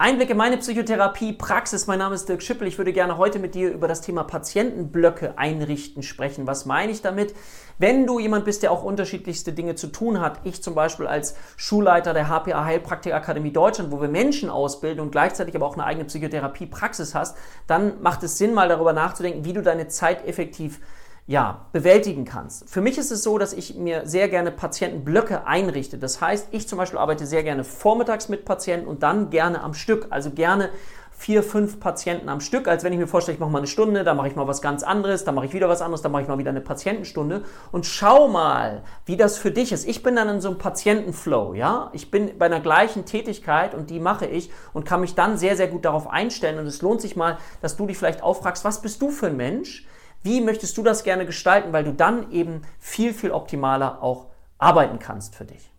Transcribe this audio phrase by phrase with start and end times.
[0.00, 1.86] Einblick in meine Psychotherapie-Praxis.
[1.86, 2.66] Mein Name ist Dirk Schippel.
[2.66, 6.46] Ich würde gerne heute mit dir über das Thema Patientenblöcke einrichten sprechen.
[6.46, 7.34] Was meine ich damit?
[7.76, 11.36] Wenn du jemand bist, der auch unterschiedlichste Dinge zu tun hat, ich zum Beispiel als
[11.58, 16.06] Schulleiter der HPA Heilpraktikakademie Deutschland, wo wir Menschen ausbilden und gleichzeitig aber auch eine eigene
[16.06, 17.36] Psychotherapie-Praxis hast,
[17.66, 20.80] dann macht es Sinn, mal darüber nachzudenken, wie du deine Zeit effektiv
[21.30, 22.68] ja, bewältigen kannst.
[22.68, 25.96] Für mich ist es so, dass ich mir sehr gerne Patientenblöcke einrichte.
[25.96, 29.72] Das heißt, ich zum Beispiel arbeite sehr gerne vormittags mit Patienten und dann gerne am
[29.72, 30.08] Stück.
[30.10, 30.70] Also gerne
[31.12, 34.02] vier, fünf Patienten am Stück, als wenn ich mir vorstelle, ich mache mal eine Stunde,
[34.02, 36.22] dann mache ich mal was ganz anderes, dann mache ich wieder was anderes, dann mache
[36.22, 39.86] ich mal wieder eine Patientenstunde und schau mal, wie das für dich ist.
[39.86, 41.90] Ich bin dann in so einem Patientenflow, ja.
[41.92, 45.54] Ich bin bei einer gleichen Tätigkeit und die mache ich und kann mich dann sehr,
[45.54, 48.82] sehr gut darauf einstellen und es lohnt sich mal, dass du dich vielleicht auffragst, was
[48.82, 49.86] bist du für ein Mensch?
[50.22, 54.26] Wie möchtest du das gerne gestalten, weil du dann eben viel, viel optimaler auch
[54.58, 55.70] arbeiten kannst für dich?